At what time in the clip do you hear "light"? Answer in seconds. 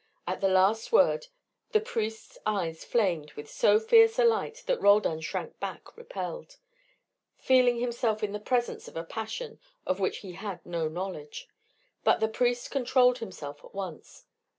4.23-4.63